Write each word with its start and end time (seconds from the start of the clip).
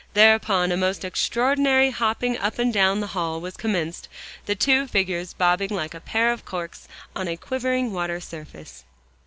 Thereupon 0.15 0.71
a 0.71 0.77
most 0.77 1.05
extraordinary 1.05 1.91
hopping 1.91 2.35
up 2.35 2.57
and 2.57 2.73
down 2.73 3.01
the 3.01 3.05
hall 3.13 3.39
was 3.39 3.55
commenced, 3.55 4.09
the 4.47 4.55
two 4.55 4.87
figures 4.87 5.33
bobbing 5.33 5.69
like 5.69 5.93
a 5.93 5.99
pair 5.99 6.31
of 6.33 6.43
corks 6.43 6.87
on 7.15 7.27
a 7.27 7.37
quivering 7.37 7.93
water 7.93 8.19
surface. 8.19 8.83